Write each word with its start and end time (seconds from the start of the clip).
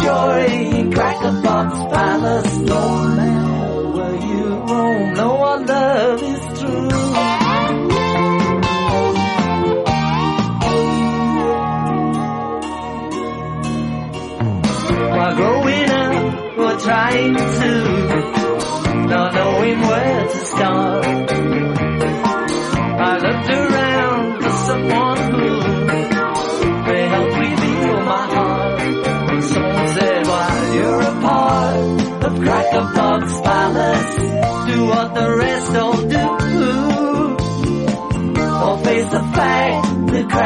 story, 0.00 0.90
Cracker 0.92 1.42
Palace, 1.42 2.56
no 2.58 3.09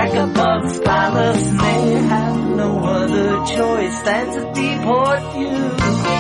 vagabond, 0.07 0.71
scholars 0.71 1.53
may 1.53 1.93
have 1.93 2.37
no 2.57 2.79
other 2.79 3.57
choice 3.57 4.03
than 4.03 4.27
to 4.33 4.41
deport 4.53 5.37
you. 5.37 6.14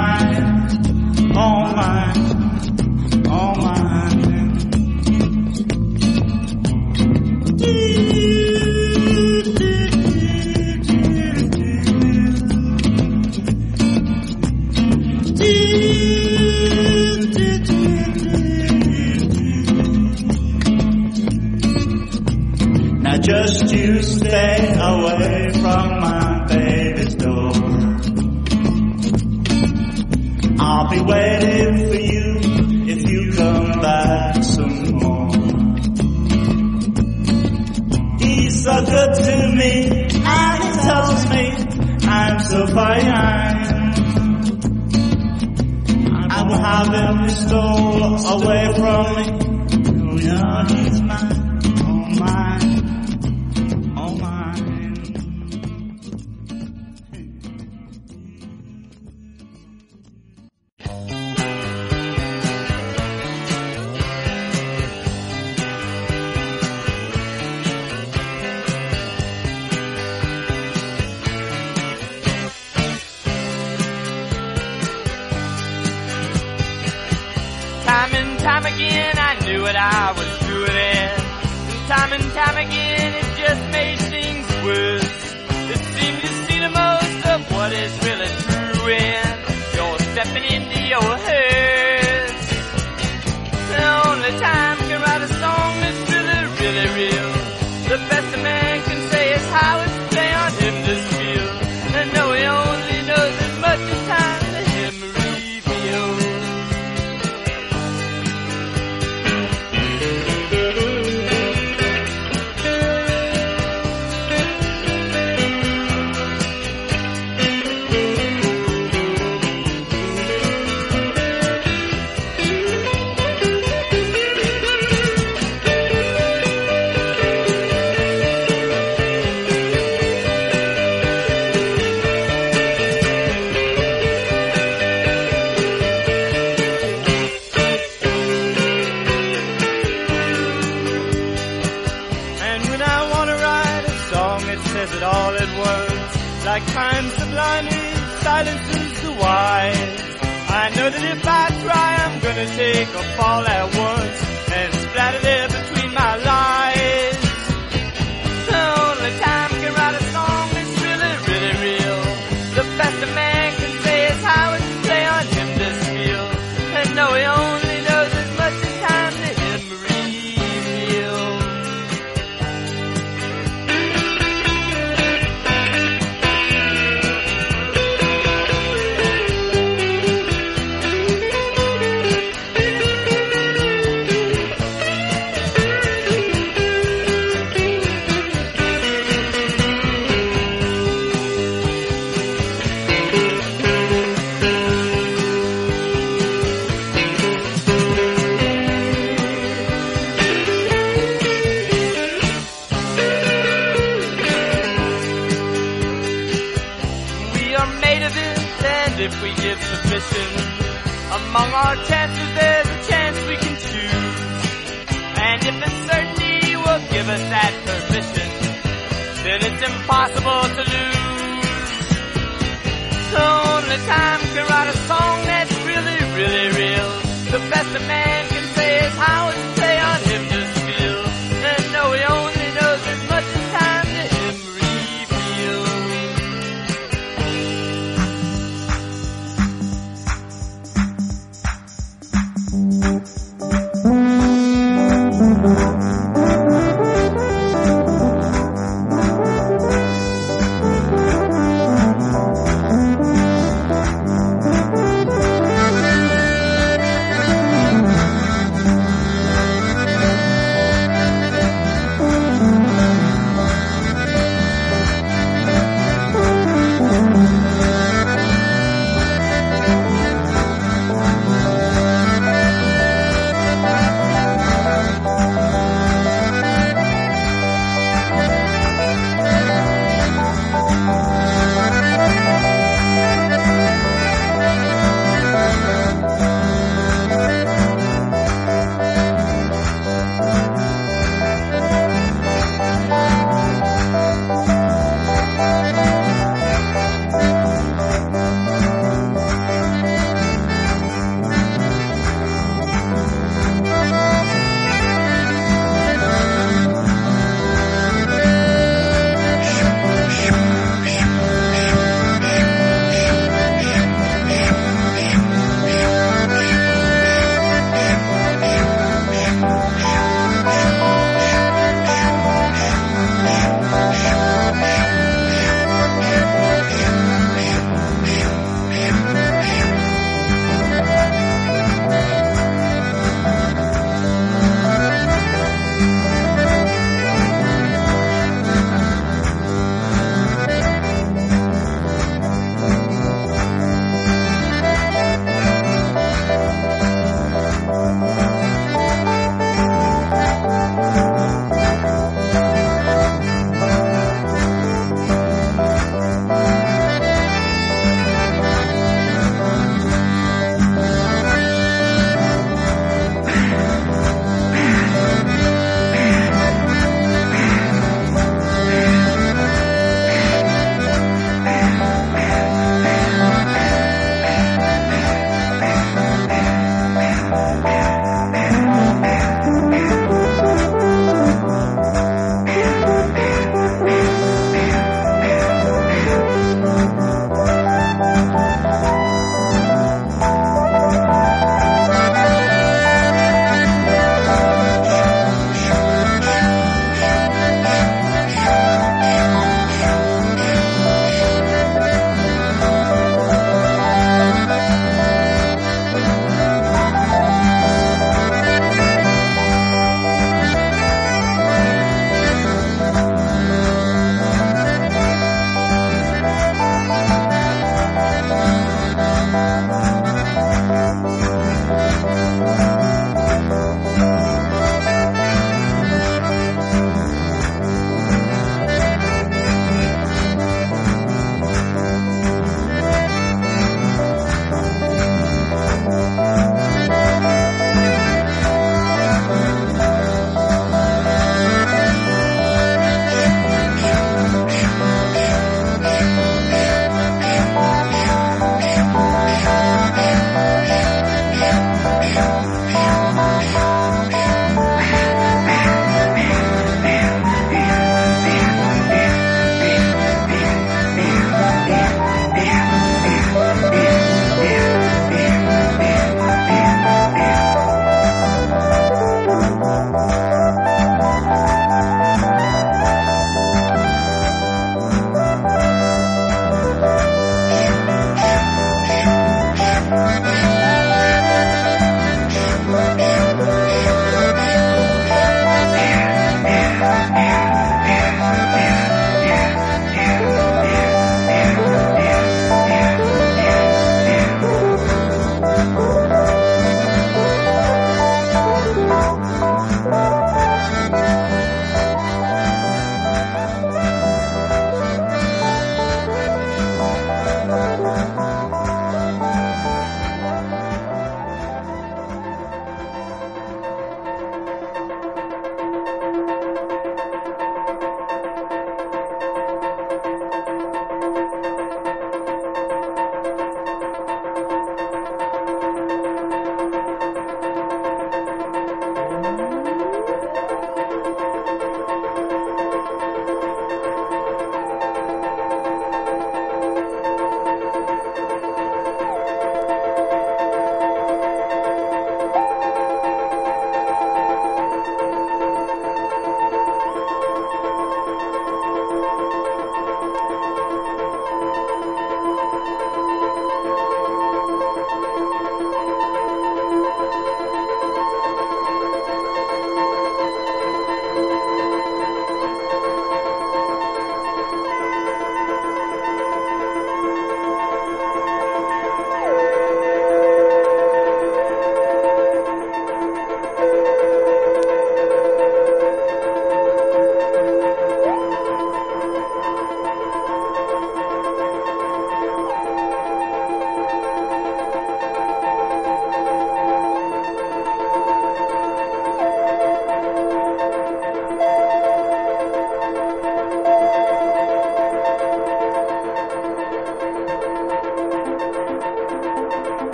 mine, 0.00 1.36
all 1.36 1.66
mine, 1.76 3.26
all 3.28 3.54
mine. 3.56 3.69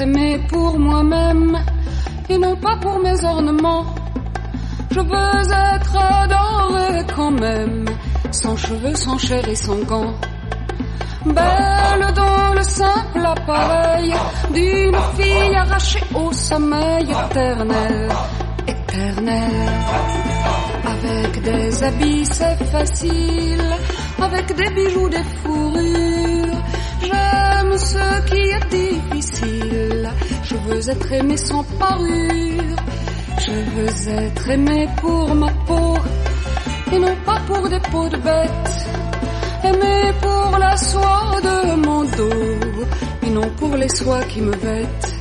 Aimé 0.00 0.40
pour 0.48 0.78
moi-même 0.78 1.56
et 2.28 2.38
non 2.38 2.56
pas 2.56 2.76
pour 2.76 2.98
mes 2.98 3.24
ornements. 3.24 3.86
Je 4.90 5.00
veux 5.00 5.52
être 5.74 5.96
adorée 5.96 7.04
quand 7.14 7.30
même, 7.30 7.84
sans 8.30 8.56
cheveux, 8.56 8.94
sans 8.94 9.18
chair 9.18 9.46
et 9.48 9.54
sans 9.54 9.78
gants. 9.84 10.14
Belle 11.24 12.12
dans 12.14 12.54
le 12.54 12.62
simple 12.62 13.24
appareil 13.24 14.14
d'une 14.54 14.96
fille 15.16 15.56
arrachée 15.56 16.04
au 16.14 16.32
sommeil 16.32 17.08
éternel, 17.10 18.08
éternel. 18.66 19.70
Avec 20.84 21.42
des 21.42 21.82
habits 21.82 22.26
c'est 22.26 22.64
facile, 22.64 23.64
avec 24.22 24.46
des 24.54 24.70
bijoux, 24.70 25.08
des 25.08 25.24
fourrures. 25.42 26.58
Ce 27.78 28.20
qui 28.28 28.40
est 28.56 28.68
difficile. 28.70 30.10
Je 30.42 30.54
veux 30.56 30.90
être 30.90 31.12
aimé 31.12 31.36
sans 31.36 31.62
parure. 31.78 32.76
Je 33.38 33.52
veux 33.74 34.08
être 34.24 34.50
aimé 34.50 34.88
pour 35.00 35.34
ma 35.34 35.50
peau 35.66 35.96
et 36.92 36.98
non 36.98 37.16
pas 37.24 37.40
pour 37.46 37.68
des 37.68 37.80
peaux 37.90 38.08
de 38.08 38.16
bête. 38.16 38.72
Aimé 39.64 40.12
pour 40.20 40.58
la 40.58 40.76
soie 40.76 41.36
de 41.42 41.74
mon 41.86 42.04
dos 42.04 42.86
et 43.22 43.30
non 43.30 43.48
pour 43.56 43.76
les 43.76 43.88
soies 43.88 44.24
qui 44.24 44.40
me 44.40 44.52
vêtent. 44.52 45.14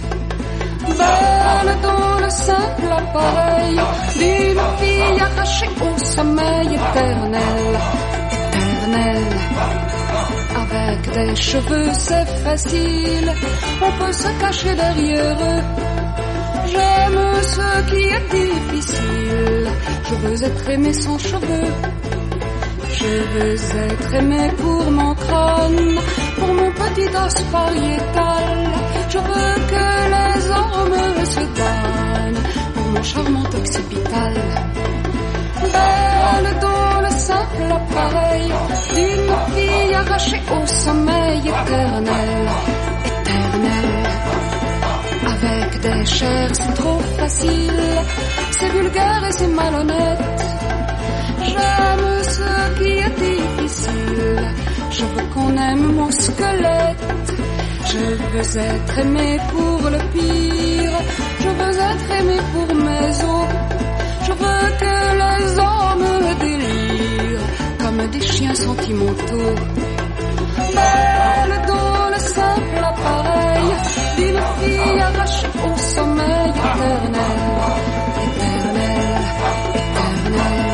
Belle 0.87 1.77
dans 1.83 2.19
le 2.23 2.29
simple 2.29 2.91
appareil 2.91 3.75
d'une 4.19 4.63
fille 4.79 5.21
arrachée 5.21 5.69
au 5.81 5.97
sommeil 6.05 6.67
éternel, 6.73 7.79
éternel. 8.31 9.23
Avec 10.97 11.13
des 11.13 11.35
cheveux, 11.35 11.89
c'est 11.93 12.25
facile, 12.43 13.31
on 13.81 13.91
peut 14.03 14.13
se 14.13 14.29
cacher 14.39 14.75
derrière 14.75 15.37
eux. 15.39 15.61
J'aime 16.71 17.19
ce 17.43 17.89
qui 17.89 18.03
est 18.03 18.29
difficile, 18.31 19.67
je 20.09 20.15
veux 20.15 20.43
être 20.43 20.69
aimé 20.69 20.93
sans 20.93 21.17
cheveux. 21.19 21.71
Je 22.93 23.05
veux 23.33 23.53
être 23.53 24.13
aimé 24.15 24.51
pour 24.57 24.91
mon 24.91 25.13
crâne, 25.13 25.99
pour 26.39 26.53
mon 26.53 26.71
petit 26.71 27.15
os 27.15 27.41
pariétal. 27.51 28.57
Je 29.09 29.17
veux 29.17 29.55
que 29.71 29.85
les 30.15 30.49
hommes 30.49 31.25
se 31.25 31.39
donnent 31.39 32.43
pour 32.73 32.85
mon 32.85 33.03
charmant 33.03 33.49
occipital. 33.55 34.33
Belle 35.61 36.59
dans 36.61 37.01
le 37.01 37.09
simple 37.09 37.63
appareil 37.71 38.51
d'une 38.95 39.33
fille 39.53 39.95
arrachée 39.95 40.41
au 40.51 40.67
sommeil 40.67 41.39
éternel, 41.39 42.49
éternel. 43.05 43.89
Avec 45.33 45.81
des 45.81 46.05
chairs, 46.05 46.49
c'est 46.53 46.73
trop 46.75 46.99
facile, 47.17 47.81
c'est 48.51 48.69
vulgaire 48.69 49.23
et 49.27 49.31
c'est 49.31 49.47
malhonnête. 49.47 50.43
J'aime 51.43 52.23
ce 52.23 52.77
qui 52.77 52.91
est 53.05 53.15
difficile. 53.25 54.41
Je 54.91 55.03
veux 55.05 55.27
qu'on 55.33 55.57
aime 55.57 55.91
mon 55.93 56.11
squelette. 56.11 57.33
Je 57.85 57.97
veux 57.97 58.59
être 58.59 58.99
aimé 58.99 59.39
pour 59.49 59.89
le 59.89 59.97
pire. 60.13 60.91
Je 61.39 61.49
veux 61.49 61.79
être 61.91 62.11
aimé 62.19 62.37
pour 62.53 62.75
mes 62.75 63.23
os. 63.23 63.86
Je 64.27 64.33
veux 64.33 64.69
que 64.81 64.95
les 65.23 65.45
hommes 65.57 66.35
délirent 66.41 67.47
comme 67.79 68.07
des 68.07 68.21
chiens 68.21 68.55
sentimentaux. 68.55 69.55
Belle 70.75 71.55
dans 71.71 72.09
le 72.13 72.19
simple 72.19 72.83
appareil 72.91 73.69
d'une 74.17 74.41
fille 74.59 74.99
arrachée 74.99 75.47
au 75.65 75.77
sommeil 75.77 76.49
éternel. 76.49 77.39
Éternel, 78.25 79.17
éternel, 79.77 80.35
éternel, 80.35 80.66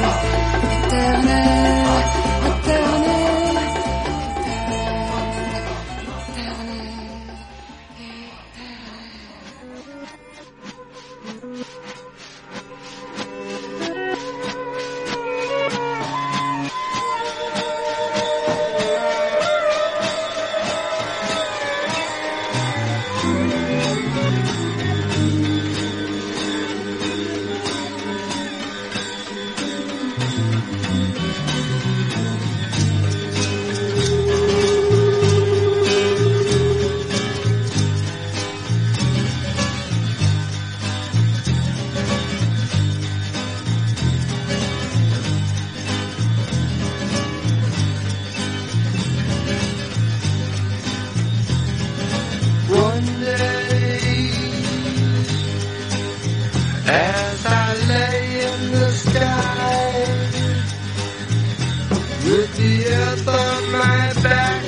earth 63.13 63.27
on 63.27 63.71
my 63.71 64.13
back, 64.23 64.63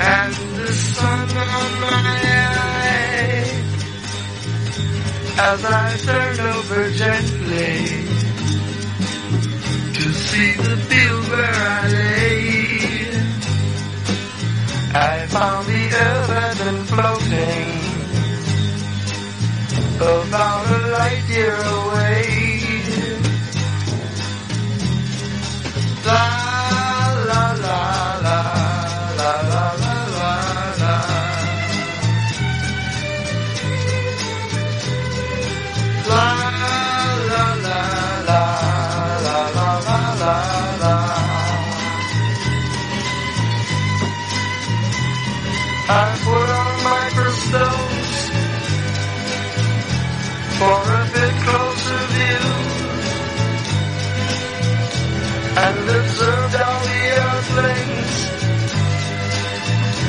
and 0.00 0.34
the 0.58 0.72
sun 0.72 1.28
on 1.36 1.70
my 1.84 2.10
eye, 2.32 3.44
as 5.48 5.64
I 5.64 5.96
turn 6.08 6.40
over 6.54 6.90
gently 7.02 7.76
to 9.96 10.06
see 10.26 10.52
the 10.66 10.76
field 10.88 11.24
where 11.28 11.54
I 11.54 11.88
lay. 11.88 12.46
I 14.94 15.26
found 15.26 15.66
the 15.66 15.84
earth 16.04 16.58
been 16.58 16.82
floating 16.92 17.68
about 19.96 20.66
a 20.76 20.88
light 20.96 21.24
year 21.28 21.56
away. 21.56 22.35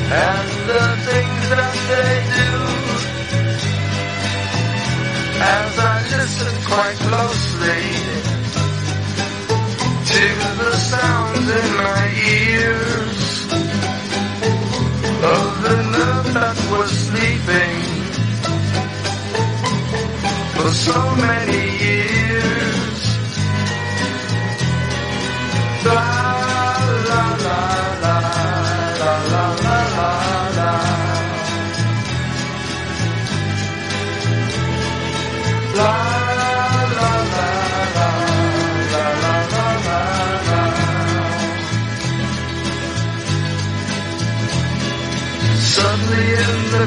And 0.10 0.50
the 0.72 0.84
things 1.08 1.50
that 1.52 1.76
they 1.92 2.14
do. 2.40 2.52
As 5.40 5.80
I 5.80 5.96
listen 6.16 6.56
quite 6.64 6.98
closely 7.08 7.84
to 10.12 10.24
the 10.62 10.74
sounds 10.78 11.48
in 11.62 11.70
my 11.76 12.06
ears 12.40 13.18
of 15.24 15.62
the 15.64 15.76
nerve 15.92 16.34
that 16.34 16.58
was 16.72 16.90
sleeping 17.08 17.78
for 20.56 20.72
so 20.72 21.16
many 21.18 21.64
years. 21.84 22.37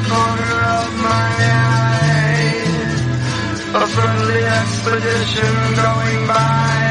Corner 0.09 0.57
of 0.81 0.89
my 1.09 1.31
eye, 1.53 2.55
a 3.81 3.83
friendly 3.93 4.43
expedition 4.59 5.53
going 5.83 6.21
by, 6.27 6.81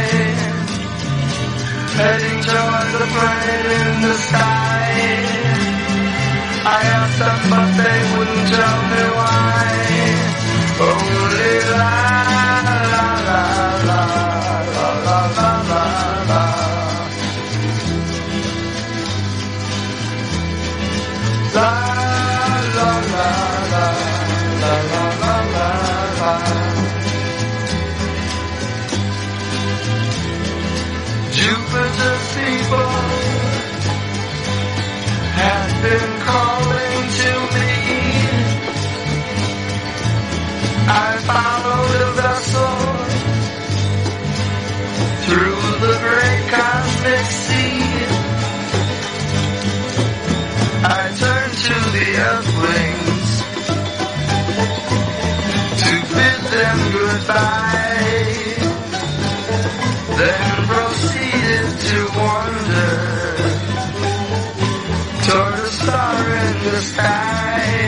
heading 1.99 2.39
toward 2.49 2.89
the 2.97 3.07
planet 3.15 3.67
in 3.81 3.91
the 4.07 4.15
sky. 4.27 4.81
I 6.63 6.79
asked 6.97 7.19
them, 7.19 7.39
but 7.51 7.69
they 7.81 7.99
wouldn't 8.13 8.47
tell 8.55 8.79
me 8.93 9.03
why. 9.17 9.61
Only 10.81 11.55
la 11.79 12.50
emergency 31.71 32.41
people 32.41 32.89
have 35.39 35.71
been 35.87 36.13
calling 36.27 36.99
to 37.21 37.31
me. 37.55 37.73
I 40.89 41.11
followed 41.31 42.01
a 42.09 42.13
vessel 42.19 42.75
through 45.27 45.63
the 45.85 45.95
great 46.07 46.43
cosmic 46.55 47.27
sea. 47.45 47.83
I 50.83 51.03
turned 51.23 51.57
to 51.67 51.77
the 51.95 52.09
earthlings 52.31 53.31
to 55.83 55.93
bid 56.15 56.41
them 56.51 56.79
goodbye. 56.93 58.11
Then 60.19 60.50
the 66.63 66.81
sky. 66.83 67.80